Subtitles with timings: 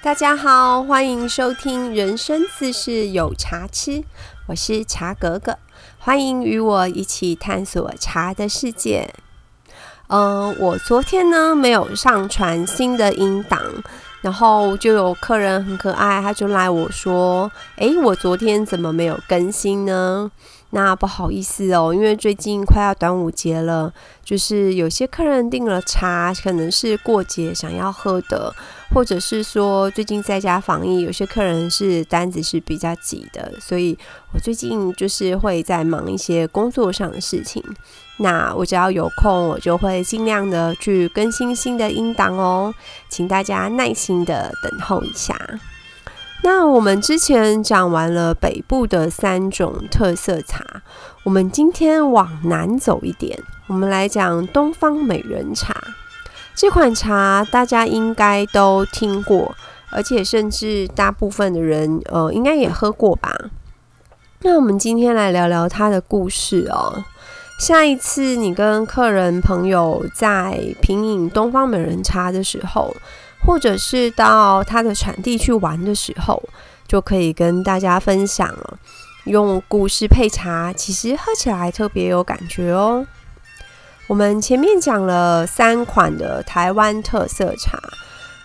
[0.00, 3.90] 大家好，欢迎收听《人生自是有茶吃》，
[4.46, 5.58] 我是茶格格，
[5.98, 9.12] 欢迎与我一起探索茶的世界。
[10.06, 13.60] 嗯，我昨天呢没有上传新的音档，
[14.20, 20.30] 然后就有客人很可爱，他就来我说：“诶，我昨天怎么没有更新呢？”
[20.70, 23.90] 那不好意思哦，因为最近快要端午节了，
[24.22, 28.54] 就是有些客人订了茶，可能是过节想要喝的，
[28.94, 33.96] 或者是说最近在家防疫，有些客人是单子是比较挤的，所以
[34.34, 37.64] 我最近就是会在忙一些工作上的事情。
[38.18, 42.74] 那我只要有空，我就会尽量的去更新新的音档哦，
[43.08, 45.34] 请大家耐心的等候一下。
[46.42, 50.64] 那我们之前讲完了北部的三种特色茶，
[51.24, 55.76] 我们今天往南走一点，我们来讲东方美人茶。
[56.54, 59.54] 这款茶大家应该都听过，
[59.90, 63.36] 而且甚至大部分的人呃应该也喝过吧。
[64.40, 67.04] 那我们今天来聊聊它的故事哦。
[67.58, 72.96] 下一次你跟客人朋友在品饮东方美人茶的时候。
[73.44, 76.42] 或者是到它的产地去玩的时候，
[76.86, 78.78] 就可以跟大家分享了。
[79.24, 83.06] 用故事配茶，其实喝起来特别有感觉哦。
[84.06, 87.78] 我们前面讲了三款的台湾特色茶，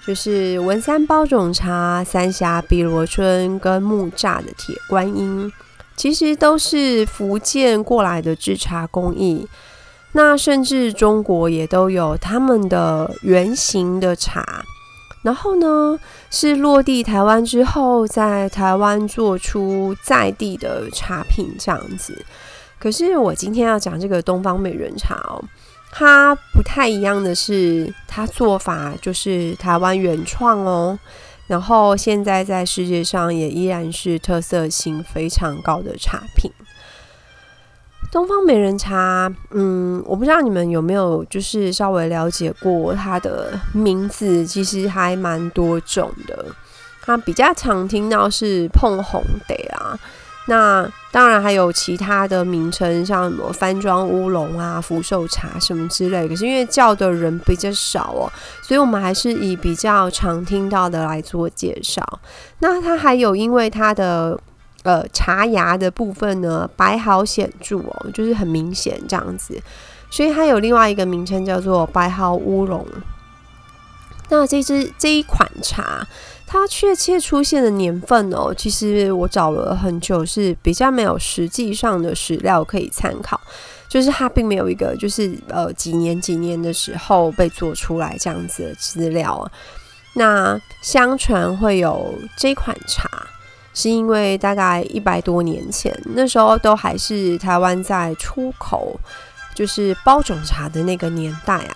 [0.06, 5.50] 就是文山包种茶、三峡碧螺春跟木栅的铁观音，
[5.96, 9.48] 其实都是福建过来的制茶工艺。
[10.12, 14.66] 那甚至中国也都有他们的原型的茶。
[15.24, 22.24] 然后呢，是落地台湾之后，在台湾做出在地的茶品这样子。
[22.78, 25.42] 可是我今天要讲这个东方美人茶哦，
[25.92, 31.00] 它不太一样的是，它做法就是台湾原创哦。
[31.48, 36.52] 然后现在在世界上也依然是特色性非常高的茶品。
[38.14, 46.46] 东方美人茶，嗯，我不知道你们有没有就是稍微了解过它的名字，其实还蛮多种的。
[47.02, 49.98] 它比较常听到是碰红的啊，
[50.48, 56.28] 那当然还有其他的名称，像什么番庄乌龙啊、福寿茶什么之类。
[56.28, 58.32] 可是因为叫的人比较少哦，
[58.62, 62.04] 所以我们还是以比较常听到的来做介绍。
[62.60, 64.40] 那它还有因为它的。
[64.84, 69.58] 呃，茶芽的部分呢，白毫显著哦，就是很明显这样子，
[70.12, 72.86] 所以它有另外一个名称叫做白毫乌龙。
[74.30, 76.06] 那这支这一款茶，
[76.46, 83.40] 它确切出现的年份哦，其实我找了很久，是比较没有实际上的史料可以参考，
[83.88, 89.50] 就是它并没有一个就是呃几年几年的时候被做出来这样子的资料。
[90.16, 93.10] 那相传会有这款茶。
[93.74, 99.00] 是因为大概一百多年前，那时候都还是台湾在出口，
[99.56, 101.76] 就是包种茶的那个年代啊。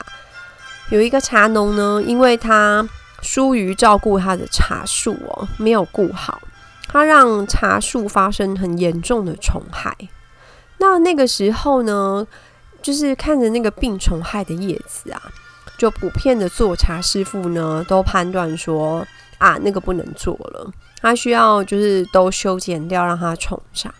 [0.90, 2.88] 有一个茶农呢，因为他
[3.22, 6.40] 疏于照顾他的茶树哦，没有顾好，
[6.88, 9.96] 他让茶树发生很严重的虫害。
[10.78, 12.26] 那那个时候呢，
[12.82, 15.22] 就是看着那个病虫害的叶子啊，
[15.78, 19.06] 就普遍的做茶师傅呢，都判断说
[19.40, 20.72] 啊，那个不能做了。
[21.08, 23.94] 他需要就是都修剪掉，让它重长。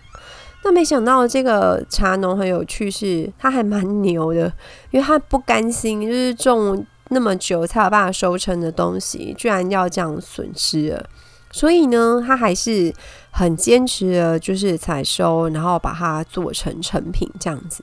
[0.64, 4.52] 那没想到这个茶农很有趣，是他还蛮牛的，
[4.92, 11.06] 因为他不甘心，就是种那么久才有办法收成的东西，居然要这样损失了。
[11.52, 12.94] 所以呢，他还是
[13.32, 17.82] 很坚持的，就是采收，然后把它做成成品这样子。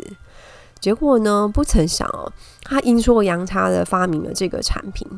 [0.79, 2.31] 结果呢，不曾想哦，
[2.62, 5.09] 他阴错阳差的发明了这个产品。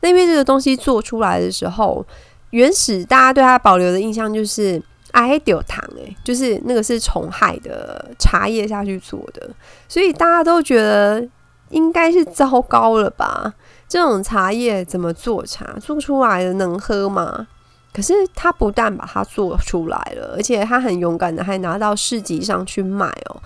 [0.00, 2.04] 那因为这个东西做出来的时候。
[2.50, 4.80] 原始大家对它保留的印象就是
[5.12, 9.50] 哎丢糖哎，就是那个是虫害的茶叶下去做的，
[9.88, 11.26] 所以大家都觉得
[11.70, 13.52] 应该是糟糕了吧？
[13.88, 15.76] 这种茶叶怎么做茶？
[15.80, 17.46] 做出来的能喝吗？
[17.92, 23.40] 可是他不但把它做出来了，而且他很勇敢的还拿到市集上去卖哦。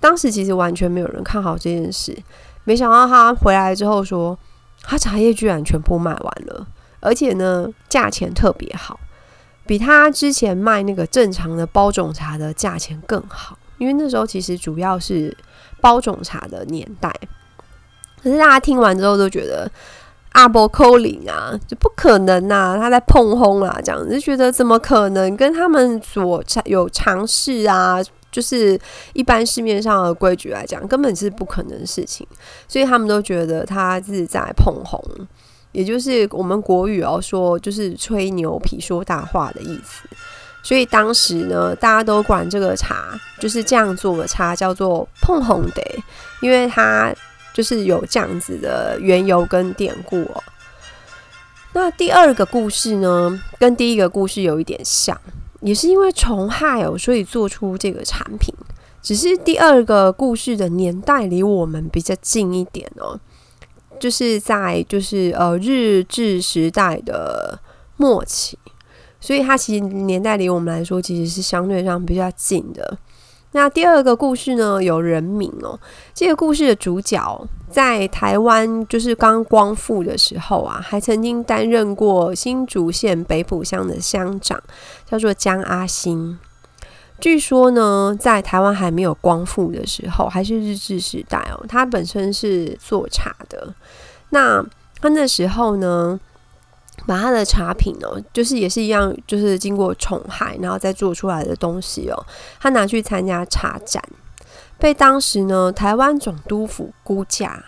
[0.00, 2.16] 当时其实完全没有人看好这件事，
[2.64, 4.38] 没想到他回来之后说，
[4.82, 6.66] 他茶叶居然全部卖完了。
[7.00, 9.00] 而且呢，价钱特别好，
[9.66, 13.58] 比他之前卖那个正常的包种茶的价钱更好。
[13.78, 15.34] 因为那时候其实主要是
[15.80, 17.10] 包种茶的年代，
[18.22, 19.70] 可是大家听完之后都觉得
[20.32, 25.34] 阿波扣零啊，就不可能呐，他在碰轰啊，这样子觉得怎么可能？
[25.34, 27.98] 跟他们所有尝试啊，
[28.30, 28.78] 就是
[29.14, 32.26] 一般市面上的规矩来讲，根本是不可能的事情，
[32.68, 35.02] 所以他们都觉得他是在碰红。
[35.72, 40.08] 也就是我们国语哦说就是吹牛皮说大话的意思。
[40.62, 45.82] 所以当时呢，大家都管这个茶就是这样做的茶叫做碰红的，
[46.42, 47.14] 因为它
[47.54, 50.42] 就是有这样子的缘由跟典故哦。
[51.72, 55.18] 那第二个故事呢，跟第一个故事有一点像，
[55.60, 58.54] 也是因为虫害哦，所以做出这个产品。
[59.00, 63.18] 只是第二个故事的年代离我们比较近一点哦，
[64.00, 67.60] 就是在就是呃日治时代的
[67.96, 68.58] 末期。
[69.20, 72.98] 所以它其实年代离我们来说，其实是相对上比较近的。
[73.52, 75.78] 那第二个故事呢，有人名哦。
[76.14, 84.58] 这个故事的主角在台湾就是刚光复的时候啊，还曾经担任过新竹县北埔乡的乡长，
[85.04, 86.38] 叫做江阿兴。
[87.20, 93.74] 据说呢，在台湾还没有光复的时候，还是日治时代哦，他本身是做茶的。
[94.30, 94.64] 那
[95.00, 96.18] 他那时候呢？
[97.06, 102.26] 把他的茶品哦，就是也是一样，就是经过宠害，然后再做出来的东西哦，
[102.60, 104.04] 他拿去参加茶展，
[104.78, 107.64] 被当时呢台湾总督府估价，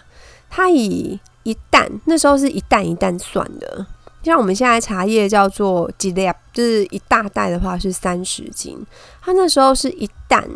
[0.50, 3.86] 他以一担，那时候是一担一担算的，
[4.22, 8.84] 像我们现在茶叶叫做几粒，就是一大袋的话是三十斤，
[9.20, 10.48] 他那时候是一担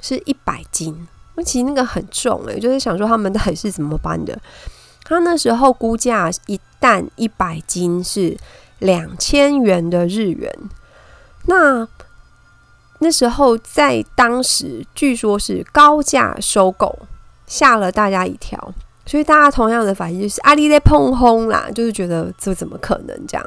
[0.00, 4.38] 是一百斤，那其实那个很重诶，就是想说他们到底是怎么搬的。
[5.04, 8.36] 他那时候估价一担一百斤是
[8.78, 10.52] 两千元的日元，
[11.46, 11.86] 那
[13.00, 17.00] 那时候在当时据说是高价收购，
[17.46, 18.72] 吓了大家一跳，
[19.04, 23.46] 所以大家同样的反应就是阿里在碰轰啦，就是觉得这怎么可能这样？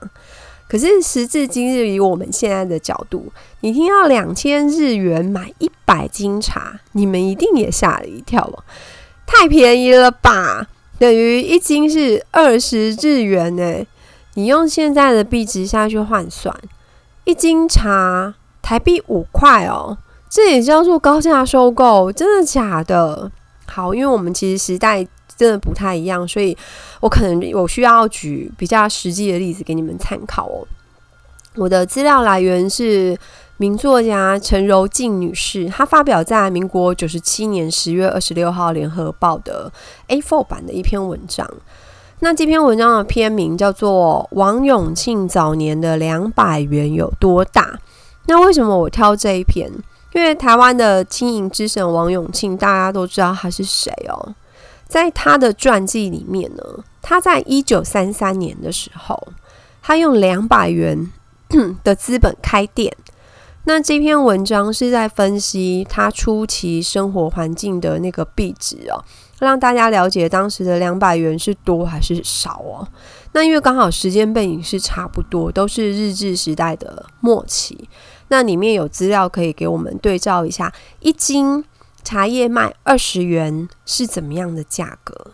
[0.68, 3.31] 可是时至今日，以我们现在的角度，
[3.62, 8.63] 你听到两千日元买一百斤茶，你们一定也吓了一跳吧？
[9.28, 10.68] 太便宜了吧？
[10.98, 13.86] 等于一斤是二十日元呢，
[14.34, 16.56] 你用现在的币值下去换算，
[17.25, 19.98] 一斤茶台币五块哦，
[20.30, 23.31] 这也叫做高价收购，真的假的？
[23.68, 25.06] 好，因为我们其实时代
[25.38, 26.58] 真的不太一样，所以
[27.00, 30.68] 我可能我需要举比较实际的例子给你们参考哦。
[31.56, 33.18] 我的资料来源是。
[33.58, 39.72] 名作家陈柔静女士，她发表在民国九十七年十月二十六号《联合报》的
[40.10, 41.50] A4 版的一篇文章。
[42.20, 47.62] 那这篇文章的篇名叫做《王永庆早年的两百元有多大》。
[48.26, 49.72] 那为什么我挑这一篇？
[50.12, 54.36] 因为台湾的经营之神王永庆，大家都知道他是谁哦。
[54.88, 56.64] 在他的传记里面呢，
[57.02, 59.28] 他在一九三三年的时候，
[59.82, 61.12] 他用两百元
[61.84, 62.96] 的资本开店。
[63.68, 69.04] 那这篇文章是在分析他初期生活环境的那个币值哦，
[69.40, 72.88] 让大家了解当时的两百元是多还是少哦。
[73.32, 77.90] 那因为刚好时间背景是差不多，都是日治时代的末期，
[78.28, 81.66] 那里面有资料可以给我们对照一下，一斤
[82.06, 85.31] 茶叶卖二十元是怎么样的价格。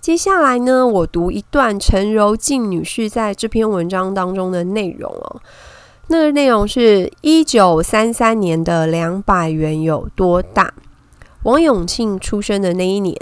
[0.00, 5.40] 接下来呢，我读一段陈柔静女士在这篇文章当中的内容哦。
[6.08, 10.74] 那个内容是一九三三年的两百元有多大？
[11.44, 13.16] 王永庆出生的那一年，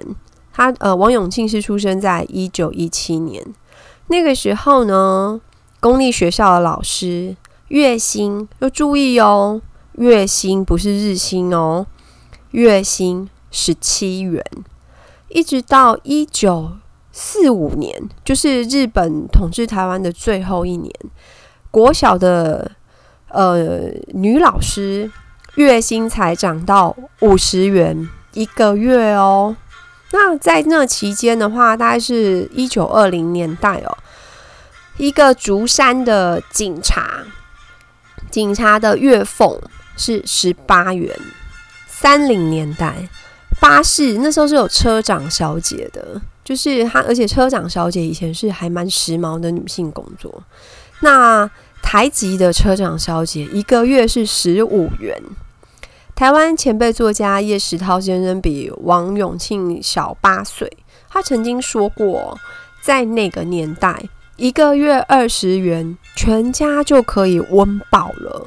[0.52, 3.44] 他呃，王永庆是出生在一九一七年。
[4.06, 5.38] 那个时候呢，
[5.80, 7.36] 公立学校的老师
[7.68, 9.60] 月薪要注意哦，
[9.92, 11.86] 月薪不是日薪哦，
[12.50, 14.44] 月薪十七元。
[15.28, 16.72] 一直到一九
[17.12, 20.92] 四五年，就是日本统治台湾的最后一年，
[21.70, 22.72] 国小的。
[23.30, 25.12] 呃，女老师
[25.56, 29.54] 月薪才涨到五十元一个月哦。
[30.12, 33.98] 那在那期间的话，大概是一九二零年代哦。
[34.96, 37.22] 一个竹山的警察，
[38.30, 39.60] 警察的月俸
[39.94, 41.14] 是十八元。
[42.00, 42.94] 三零年代，
[43.60, 50.40] 巴士那时候是有车长小姐的，就是她，而且车长小姐以前是还蛮时髦的女性工作。
[51.00, 51.50] 那
[51.82, 55.20] 台籍的车长小姐一个月是十五元。
[56.14, 60.70] 台湾前辈作家叶石涛先生比王永庆小八岁，
[61.08, 62.38] 他曾经说过，
[62.80, 68.46] 在那个年代，一个月二十元，全家就可以温饱了。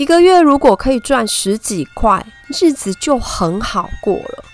[0.00, 4.44] 一个月如果可以赚十几块，日子就很好过了。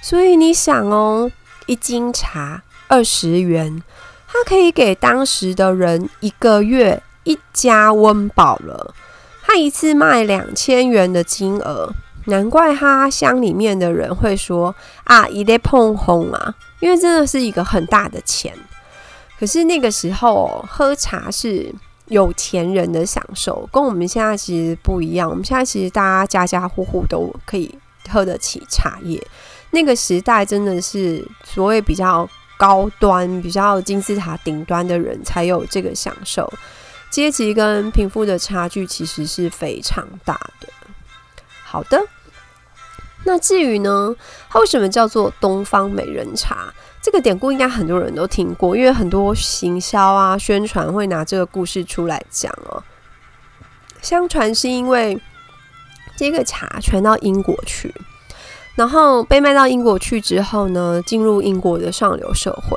[0.00, 1.30] 所以你想哦，
[1.66, 3.82] 一斤茶二十元，
[4.26, 7.02] 它可以给当时的人一个月。
[7.24, 8.94] 一家温饱了，
[9.42, 11.90] 他一次卖两千元的金额，
[12.26, 14.72] 难怪他乡里面的人会说
[15.02, 18.54] 啊，一得碰红啊，因为真的是一个很大的钱。
[19.40, 21.74] 可是那个时候喝茶是
[22.06, 25.28] 有钱人的享受，跟我们现在其实不一样。
[25.28, 27.76] 我们现在其实大家家家户户都可以
[28.08, 29.20] 喝得起茶叶。
[29.70, 36.50] 那个时代真的是所谓比较高端、比较金字塔顶端的人才有这个享受。
[37.10, 40.68] 阶级跟贫富的差距其实是非常大的。
[41.64, 42.00] 好的，
[43.24, 44.14] 那至于呢，
[44.48, 46.72] 它为什么叫做东方美人茶？
[47.06, 52.82] 这个典故应该很多人都听过，因为很多行销啊、宣传会拿这个故事出来讲哦。
[54.02, 55.16] 相传是因为
[56.16, 57.94] 这个茶传到英国去，
[58.74, 62.76] 然后被卖到英国去之后呢，进入英国的上流社会。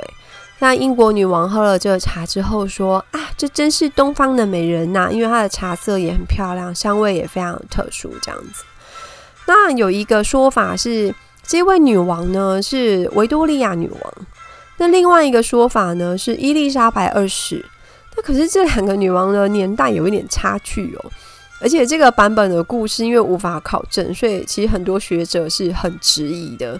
[0.60, 5.10] 那英国女王喝了这个茶之后说：“啊，这真是东方的美人呐！
[5.12, 8.14] 因为它的茶色也很漂亮，香味也非常特殊。
[8.22, 8.64] 这样子，
[9.48, 11.16] 那有一个说法是，
[11.50, 14.14] 这位女王呢是维多利亚女王。
[14.78, 17.66] 那另外一个说法呢是伊丽莎白二世。
[18.16, 21.12] 那可是这两个女王的年代有一点差距哦。
[21.60, 26.80] 而且这个版本的故事因为无法考证，所以其实很多学者是很质疑的。”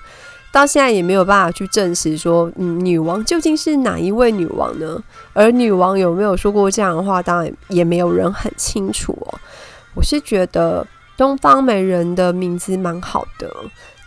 [0.52, 5.00] 到现在也没有办法去证实说，嗯，女王究竟是哪一位女王呢？
[5.34, 9.40] 而女王有没有说过这样的话，当然也没有人很清楚哦。
[9.94, 10.86] 我是觉得
[11.20, 13.54] 东方美人的名字蛮好的，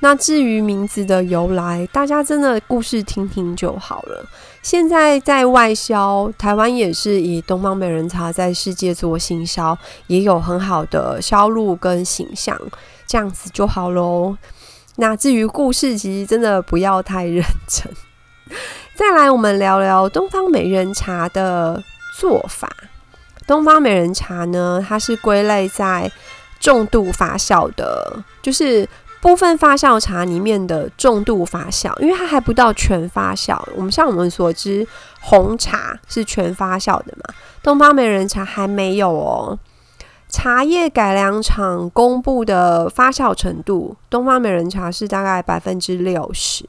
[0.00, 4.24] 那至于名字的由来，大家真的故事听听就好了。
[4.62, 9.76] 现在在外销，台湾也是以东方美人茶在世界做行销，
[10.06, 12.58] 也有很好的销路跟形象，
[13.06, 14.34] 这样子就好喽。
[14.96, 17.92] 那至于故事，其实真的不要太认真。
[18.94, 21.78] 再来，我们聊聊东方美人茶的
[22.18, 22.70] 做法。
[23.44, 26.10] 东方美人茶呢，它是归类在
[26.62, 28.88] 重度发酵的，就是
[29.20, 33.60] 部分发酵茶里面的重度发酵，因为它还不到全发酵。
[33.74, 34.86] 我们像我们所知，
[35.20, 39.58] 红茶是全发酵的嘛，东方美人茶还没有哦。
[40.28, 46.64] 茶叶改良厂公布的发酵程度，东方美人茶是大概百分之六十。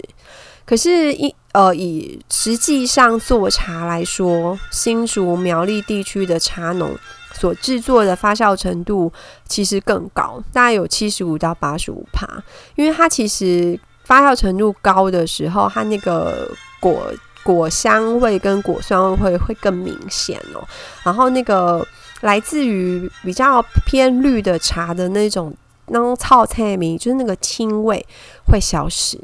[0.65, 6.97] 可是，一呃，以实际上做茶来说，新竹苗栗地区的茶农
[7.33, 9.11] 所制作的发酵程度
[9.47, 12.27] 其实更高，大概有七十五到八十五帕。
[12.75, 16.49] 因为它其实发酵程度高的时候，它那个
[16.79, 17.11] 果
[17.43, 20.65] 果香味跟果酸味会会更明显哦。
[21.03, 21.85] 然后那个。
[22.23, 25.53] 来自于比较偏绿的茶的那种
[25.87, 28.05] 那种草菜米，就是那个青味
[28.45, 29.19] 会消失，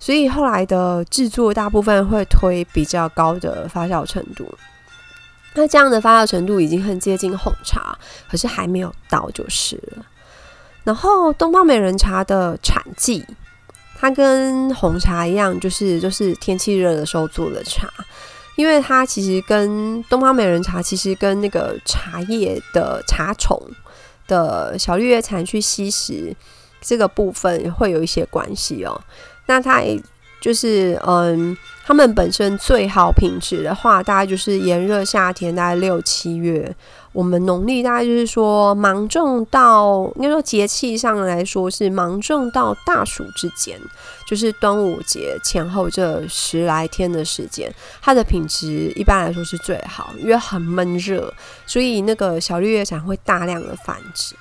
[0.00, 4.52] 所以后来的制作大部分会推比较高的发酵程度。
[5.54, 7.98] 那这样的发酵程度已经很接近红茶，
[8.30, 10.04] 可是还没有到就是了。
[10.84, 13.24] 然后东方美人茶的产季，
[13.98, 17.88] 它跟红茶一样，就是就是天气热的时候做的茶。
[18.56, 23.58] 因为它其实跟东方美人茶，其实跟那个茶叶的茶虫
[24.26, 26.34] 的小绿叶蝉去吸食
[26.80, 29.00] 这个部分会有一些关系哦。
[29.46, 29.80] 那它
[30.40, 36.74] 就是嗯，它们本身最好品质的话，大概就是炎热夏天，大概六七月。
[37.12, 43.76] 我们农历大概就是说芒种到，应该说节气上来说是芒种到大暑之间，
[44.28, 47.68] 就是端午节前后这十来天的时间，
[48.00, 51.34] 它的品质一般来说是最好，因为很闷热，
[51.66, 54.36] 所以那个小绿叶蝉会大量的繁殖。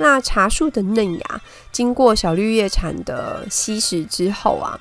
[0.00, 4.76] 那茶树的嫩芽经过小绿叶蝉的吸食之后啊，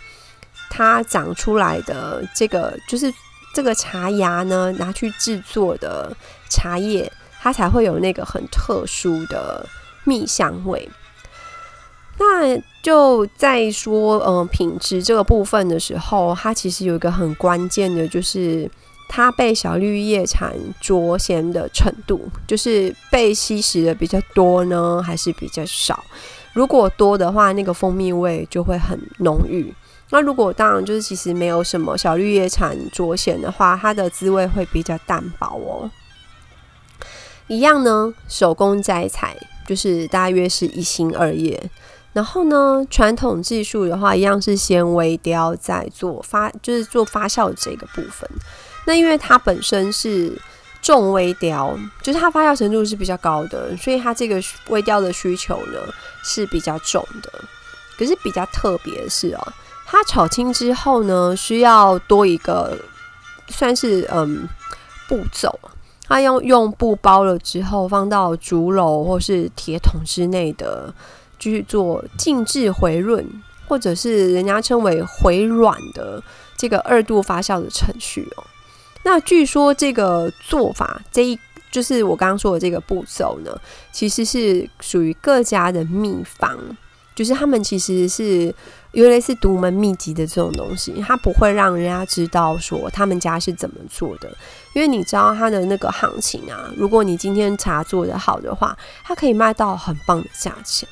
[0.70, 3.14] 它长出来的这个就是
[3.54, 6.16] 这个茶芽呢，拿去制作的
[6.50, 7.12] 茶叶。
[7.42, 9.66] 它才会有那个很特殊的
[10.04, 10.90] 蜜香味。
[12.18, 18.70] 那就在说，嗯，品质这个部分的时候，它其实有一个很关键的，就是
[19.08, 26.04] 它被小绿叶蝉灼咸的程度，就是被吸食的比较多呢，还是比较少？
[26.52, 29.74] 如果多的话，那个蜂蜜味就会很浓郁。
[30.12, 35.92] 那如果当然就是其实没有什么小绿叶蝉灼咸的话，它的滋味会比较淡薄哦。
[37.48, 39.38] 一样呢，手工摘采
[39.68, 41.70] 就是大约是一心二叶。
[42.12, 48.28] 然后呢，传统技术的话，一样是先微雕，再做发，就是做发酵这个部分。
[48.88, 50.36] 那因为它本身是
[50.82, 55.80] 重微雕，就是它发酵程度是比较高的，所以它这个微雕的需求呢
[56.24, 57.32] 是比较重的。
[57.96, 59.54] 可是比较特别的是哦，
[59.92, 62.78] 它炒青之后呢，需要多一个
[63.48, 64.48] 算是嗯
[65.08, 65.60] 步骤。
[66.08, 70.94] 它用用布包了之后，放到竹篓或是铁桶之内的，
[71.40, 73.26] 继续做静置回润，
[73.68, 76.22] 或者是人家称为回软的
[76.56, 78.44] 这个二度发酵的程序哦。
[79.02, 81.40] 那据说这个做法，这一
[81.72, 83.60] 就是我刚刚说的这个步骤呢，
[83.92, 86.56] 其实是属于各家的秘方，
[87.16, 88.54] 就是他们其实是。
[88.92, 94.28] 有类似独门秘籍的这种东西，它不会让人家知道说他们家是怎么做的，
[94.74, 96.72] 因为你知道它的那个行情啊。
[96.76, 100.90] 如果你今天茶做的好的话，它可以卖到很棒的价钱。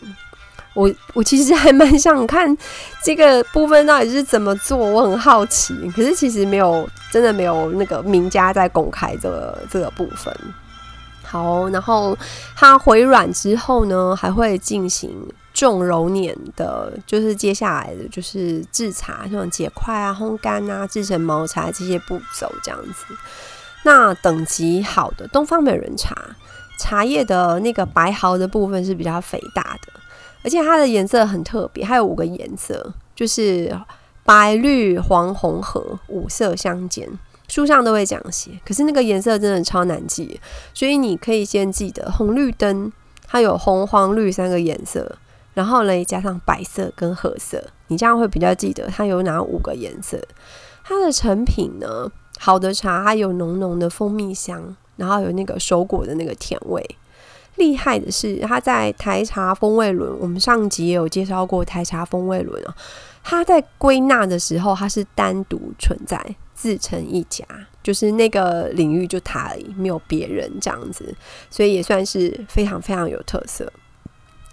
[0.76, 2.56] 我我其实还蛮想看
[3.04, 5.74] 这个部分到底是怎么做，我很好奇。
[5.96, 10.32] 可是其实没有，真的没有那个名家在公开这个这个部分。
[11.24, 12.16] 好，然后
[12.56, 15.12] 它回软之后呢，还会进行。
[15.58, 23.16] 重揉捻的，就是接下来的就是制茶，像结块啊、烘干啊、制成毛茶这些步骤这样子。
[23.84, 26.16] 那等级好的东方美人茶，
[26.78, 29.94] 茶叶的那个白毫的部分是比较肥大的，
[30.44, 33.76] 而且它的颜色很特别，还有五个颜色，就是
[34.24, 37.10] 白、绿、黄、红、褐五色相间。
[37.48, 40.40] 书上都会讲写，可是那个颜色真的超难记，
[40.76, 42.92] 所以你可以先记得红绿灯，
[43.26, 45.18] 它有红、黄、绿三个颜色。
[45.58, 50.22] 然后呢，加上白色跟褐色，你这样会比较记得它有哪五个颜色。
[50.84, 56.88] 它的成品呢，好的茶它有浓浓的蜂蜜香，然后有那个熟果的那个甜味。
[57.56, 62.76] 厉害的是，它在台茶风味轮，我们上集也有介绍过台茶风味轮啊。
[63.24, 66.24] 它在归纳的时候，它是单独存在，
[66.54, 67.44] 自成一家，
[67.82, 71.16] 就是那个领域就它而已，没有别人这样子，
[71.50, 73.74] 所以也算是非常非常有特色。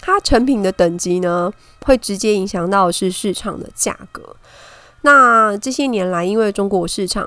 [0.06, 1.50] 它成品的等级呢，
[1.86, 4.36] 会直接影响到是市场的价格。
[5.00, 7.26] 那这些年来，因为中国市场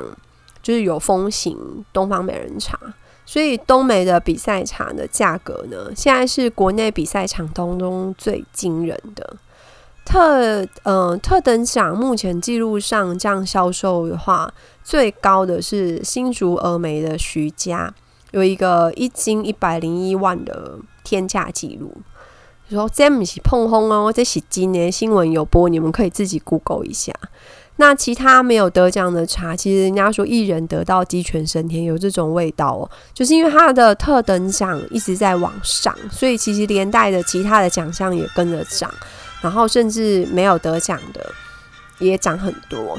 [0.62, 2.78] 就是有风行东方美人茶，
[3.26, 9.36] 所以东美的比赛茶的价格呢，现在是国内比赛场当中最惊人的。
[10.06, 14.54] 特呃特等奖目前记录上这样销售的话，
[14.84, 17.92] 最高的是新竹峨眉的徐家，
[18.30, 21.92] 有一个一斤一百零一万的天价记录。
[22.76, 27.14] 说这不是碰轰哦，这是今年新闻有播，你们可以自己 Google 一下。
[27.80, 38.92] 那其他没有得奖的茶，其实人家说一人得道鸡犬升天，有这种味道哦，就是因为它的特等奖一直在往上，所以其实连带的其他的奖项也跟着涨，
[39.42, 41.32] 然后甚至没有得奖的
[42.00, 42.98] 也涨很多。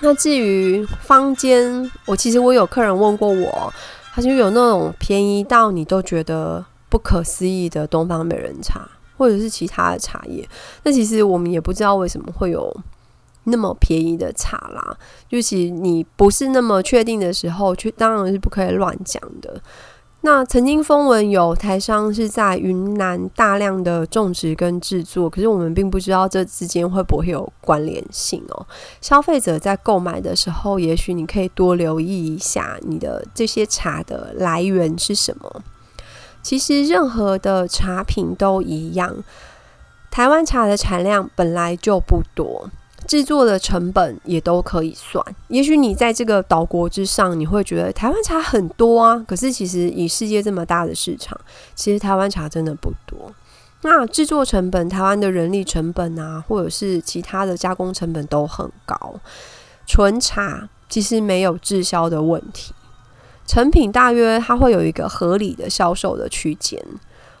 [0.00, 3.72] 那至于坊间，我其实我有客人问过我，
[4.12, 6.64] 他就有那种便宜到你都觉得。
[6.88, 10.48] 不可思议的东方美人茶，或者是其他的茶叶，
[10.82, 12.74] 那其实我们也不知道为什么会有
[13.44, 14.96] 那么便宜的茶啦。
[15.30, 19.60] 尤其你不是那么确定的时候，却当然是不可以乱讲的。
[20.26, 28.66] 那曾经风闻有台商是在云南大量的种植跟制作，可是我们并不知道这之间会不会有关联性哦。
[29.02, 35.62] 消费者在购买的时候，也许你可以多留意一下你的这些茶的来源是什么。
[36.44, 39.16] 其实任何的茶品都一样，
[40.10, 42.70] 台湾茶的产量本来就不多，
[43.08, 45.24] 制作的成本也都可以算。
[45.48, 51.36] 也许你在这个岛国之上，你会觉得台湾茶很多啊，可是其实以世界这么大的市场，
[51.74, 53.32] 其实台湾茶真的不多。
[53.80, 59.14] 那制作成本，台湾的人力成本啊，或者是其他的加工成本都很高，
[59.86, 62.74] 纯茶其实没有滞销的问题。
[63.46, 66.82] 成品大约它会有一个合理的销售的区间。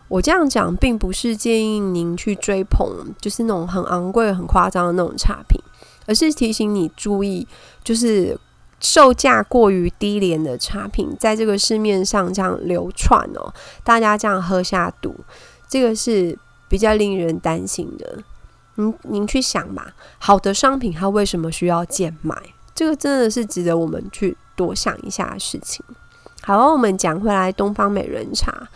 [0.08, 5.58] 我这样讲，并不是建议您去追捧，就是那种很昂贵、很夸张的那种差评，
[6.06, 7.48] 而是提醒你注意，
[7.82, 8.38] 就是
[8.78, 15.16] 售价过于低廉的差评，在这个市面上这样流窜哦，大家这样喝下毒，
[15.66, 16.38] 这个是
[16.68, 18.18] 比较令人担心的。
[18.74, 22.36] 您您去想吧，好的商品它为什么需要贱卖？
[22.74, 24.36] 这个真的是值得我们去。
[24.54, 25.84] 多想一下事情。
[26.42, 28.68] 好，我们讲回来，东方美人茶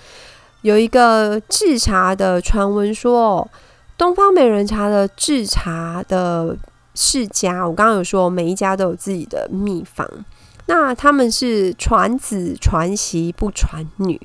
[0.63, 3.49] 有一个制茶的传闻，说
[3.97, 6.57] 东方美人茶的制茶的
[6.95, 10.09] 世家，我刚刚有说每一家都有自己的秘方，
[10.67, 14.21] 那他们是传子传媳不传女。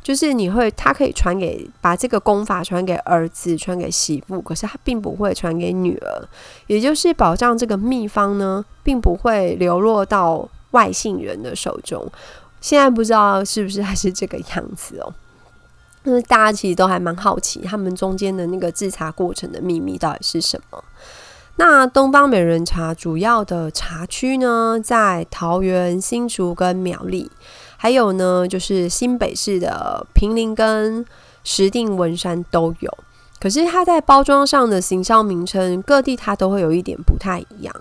[0.00, 6.26] 就是你会，他可以传给把这个功法传给儿子，传给媳妇，可是他并不会传给女儿，
[6.66, 12.10] 也就是保障这个秘方呢，并不会流落到外姓人的手中。
[12.60, 15.14] 现在不知道是不是还是这个样子哦。
[16.04, 20.82] 那大家其实都还蛮好奇，他们中间的那个制茶过程的秘密到底是什么？
[21.56, 27.30] 那东方美人茶主要的茶区呢，在桃园、新竹跟苗栗。
[27.76, 31.06] 还有呢，就是新北市的平林跟
[31.44, 32.98] 石碇文山都有，
[33.38, 37.72] 可是它在包装上的行销名称，各地它都会有一点不太一样。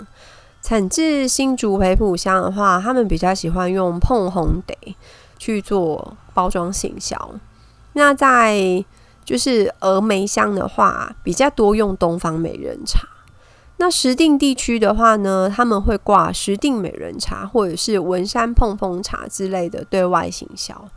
[0.62, 4.96] 产自新竹培埔乡的话，他们比较喜欢用碰红得
[5.38, 7.36] 去做包装行销。
[7.94, 8.84] 那在
[9.24, 13.08] 就是峨眉乡的话，比较多用东方美人茶。
[13.78, 20.90] 那石定地区的话呢，他们会挂石定美人茶或者是文山碰碰茶之类的对外行销。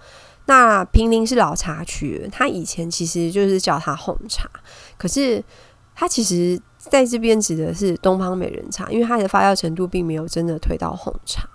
[0.46, 4.48] 那平林是老茶区，它以前其实就是叫它红茶，
[4.96, 5.44] 可是
[5.94, 11.48] 它其实在这边指的是东方美人茶，因为它的发酵程度并没有真的推到红茶。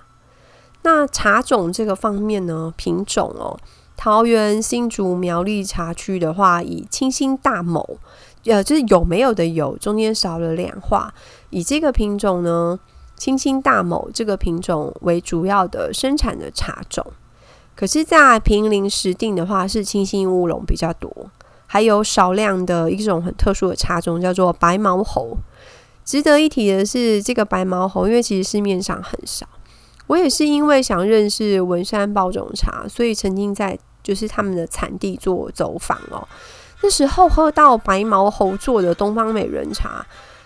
[0.83, 3.57] 那茶种这个方面呢，品种哦，
[3.97, 7.97] 桃园新竹苗栗茶区的话，以清新大某。
[8.43, 11.11] 呃，就是有没有的有，中间少了两画。
[11.49, 12.79] 以这个品种呢，
[13.17, 17.03] 清新大某这个品种为主要的生产的茶种。
[17.75, 21.11] 可是，在平林石定的话，是清新乌龙比较多，
[21.67, 25.37] 还有少量的一种很特殊的茶种，叫做白毛猴。
[26.03, 29.47] 值得一提的是，这个白毛猴，因为其实市面上很少。
[30.07, 36.27] 我也是因为想认识文山包种茶，所以曾经在就是他们的产地做走访哦。
[36.83, 40.05] 那时候喝到白毛猴做的东方美人茶，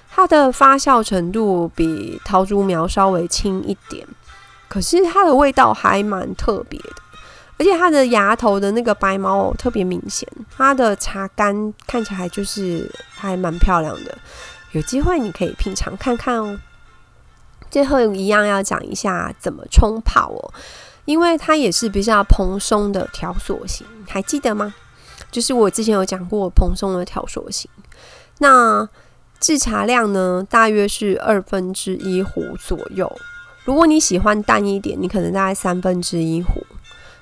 [0.10, 4.08] 它的发酵程度比桃竹苗稍微轻一点，
[4.70, 6.96] 可是它的味道还蛮特别的，
[7.60, 14.18] 而且它的芽头的那个白毛特别明显，它的茶干看起来就是还蛮漂亮的，
[14.72, 16.58] 有机会你可以品尝看看哦。
[17.70, 20.54] 最后一样要讲一下怎么冲泡哦，
[21.06, 24.74] 因为它也是比较蓬松的条索型，还记得吗？
[25.30, 27.70] 就是我之前有讲过蓬松的条索型，
[28.40, 28.88] 那
[29.40, 33.20] 制茶量呢，大约是二分之一壶左右。
[33.66, 36.66] 如果你喜欢淡一点，你可能大概三分之一壶，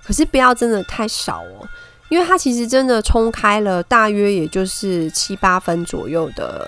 [0.08, 1.68] 可是不要真的太少哦，
[2.08, 6.66] 因为它其实真的冲开了，大约也就是七八分左右的，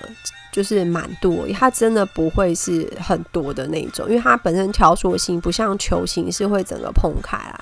[0.52, 7.58] 就是满度，它真的不会是很多的那种，因为它本身条索型不像球形是会整个碰开来。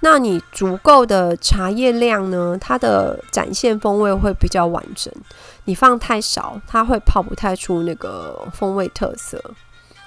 [0.00, 2.58] 那你足够的茶叶量呢？
[2.60, 5.10] 它的展现风味会比较完整。
[5.64, 9.42] 你放太少，它会泡不太出那个风味特色。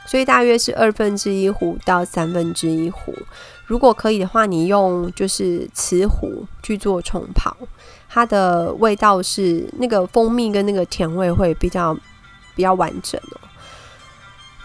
[0.08, 3.13] 所以大约是二分之一壶到三分之一壶。
[3.65, 7.56] 如果可以的话，你用就是瓷壶去做冲泡，
[8.10, 11.93] 它的味道是那个蜂蜜跟那个甜味会比较
[12.56, 13.38] 比较完整哦。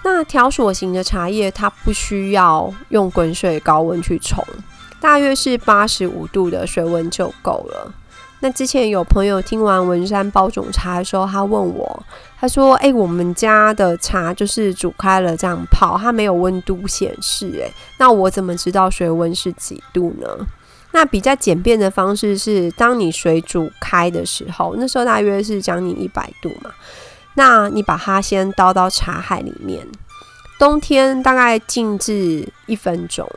[0.04, 4.44] 那条索型的茶叶，它不需要用滚水高温去冲。
[5.00, 7.92] 大约是八十五度的水温就够了。
[8.42, 12.02] 那之前有朋友听完文山包种茶的时候，他问我，
[12.36, 20.26] 他说：“哎，我们家的茶就是煮开了这样泡，它没有温度显示，哎，那我怎么知道水温是几度呢？”
[20.90, 26.70] 那比较简便的方式是，当你水煮开的时候，那时候大约是将近一百度嘛，
[27.34, 29.86] 那你把它先倒到茶海里面，
[30.58, 33.30] 冬天大概静置一分钟。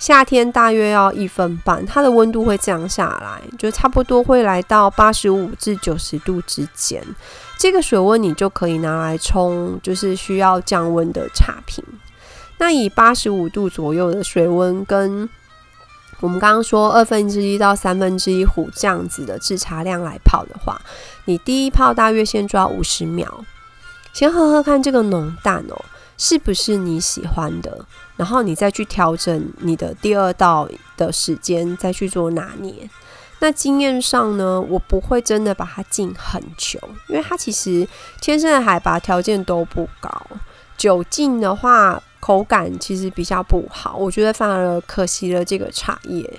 [0.00, 7.04] 夏天大约要一分半，它的温度会降下来，就差不多会来到八十五至九十度之间。
[7.58, 11.84] 这个水温你就可以拿来冲，就是需要降温的茶品。
[12.56, 15.28] 那以八十五度左右的水温，跟
[16.20, 20.80] 我们刚刚说二分之一到三分之一壶这样子的制茶量来泡的话，
[21.26, 23.44] 你第一泡大约先抓五十秒，
[24.14, 25.76] 先喝喝看这个浓淡哦。
[26.16, 27.86] 是不是你喜欢的？
[28.20, 32.74] 然后你再去调整你的第二道的时间，再去做拿捏。
[33.38, 36.78] 那经验上呢，我不会真的把它浸很久，
[37.08, 37.88] 因为它其实
[38.20, 40.10] 天生的海拔条件都不高，
[40.76, 43.96] 酒浸的话口感其实比较不好。
[43.96, 46.30] 我觉得反而可惜了这个茶叶。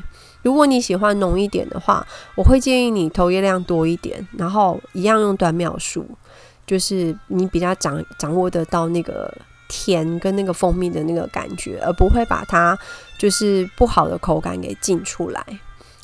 [0.44, 6.06] 如果你喜欢浓一点的话，我会建议你投叶量多一点，然后一样用短秒数，
[6.67, 9.36] 就是你比较掌掌握得到那个。
[9.71, 12.77] 甜跟那个蜂蜜的那个感觉，而不会把它
[13.17, 15.41] 就是不好的口感给浸出来。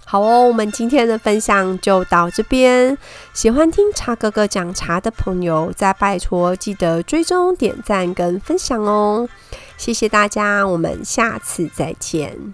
[0.05, 2.97] 好哦，我们今天的分享就到这边。
[3.33, 9.27] 喜欢听茶哥哥讲茶的朋友，再拜托记得追踪、点赞跟分享哦。
[9.75, 12.53] 谢谢大家，我们下次再见。